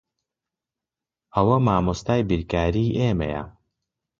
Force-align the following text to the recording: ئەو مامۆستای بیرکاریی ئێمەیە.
ئەو 1.33 1.49
مامۆستای 1.67 2.21
بیرکاریی 2.29 2.95
ئێمەیە. 2.99 3.43